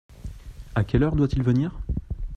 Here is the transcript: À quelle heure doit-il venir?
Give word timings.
À 0.73 0.83
quelle 0.83 1.03
heure 1.03 1.15
doit-il 1.15 1.43
venir? 1.43 1.79